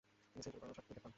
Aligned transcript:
তিনি 0.31 0.41
সেঞ্চুরি 0.45 0.59
করেন 0.61 0.71
ও 0.73 0.75
সাত 0.77 0.85
উইকেট 0.87 0.99
পান। 1.03 1.09